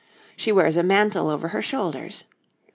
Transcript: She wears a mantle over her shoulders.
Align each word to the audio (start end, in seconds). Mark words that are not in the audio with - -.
She 0.35 0.51
wears 0.51 0.77
a 0.77 0.81
mantle 0.81 1.29
over 1.29 1.49
her 1.49 1.61
shoulders. 1.61 2.23